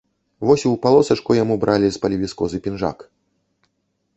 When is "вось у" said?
0.47-0.71